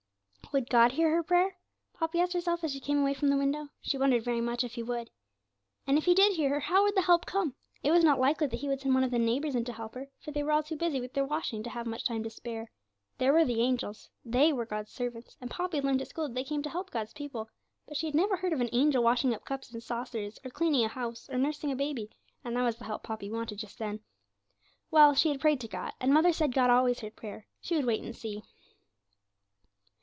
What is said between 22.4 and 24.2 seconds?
and that was the help Poppy wanted just then.